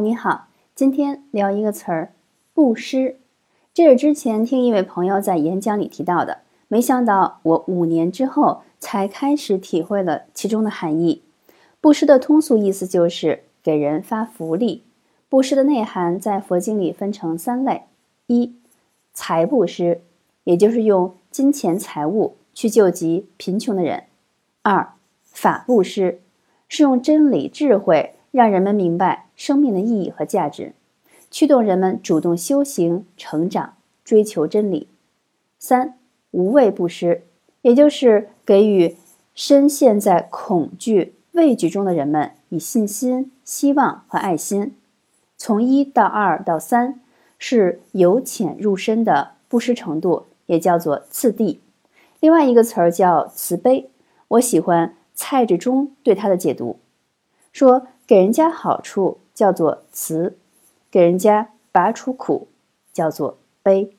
[0.00, 2.12] 你好，今天聊一个词儿，
[2.52, 3.16] 布施。
[3.72, 6.38] 这是之前听一位朋友在演讲里提到的，
[6.68, 11.22] 没想到我五年之后才开始体会了其中的含义。
[11.80, 14.84] 布施的通俗意思就是给人发福利。
[15.28, 17.82] 布施的内涵在佛经里分成三类：
[18.26, 18.54] 一、
[19.12, 20.02] 财布施，
[20.44, 24.04] 也就是用金钱财物去救济贫穷的人；
[24.62, 24.94] 二、
[25.24, 26.20] 法布施，
[26.68, 30.74] 是用真理智慧让人们明白生命的意义和价值，
[31.30, 34.88] 驱动人们主动修行、成长、追求真理；
[35.58, 35.98] 三、
[36.30, 37.22] 无畏布施，
[37.62, 38.96] 也就是给予
[39.34, 41.14] 深陷在恐惧。
[41.32, 44.74] 畏惧中的人们以信心、希望和爱心，
[45.36, 46.98] 从一到二到三
[47.38, 51.60] 是由浅入深的布施程度，也叫做次第。
[52.20, 53.90] 另外一个词儿叫慈悲，
[54.28, 56.78] 我喜欢蔡志忠对他的解读，
[57.56, 60.36] 说给人家好处叫做慈，
[60.90, 62.48] 给人家拔除苦
[62.92, 63.96] 叫做悲。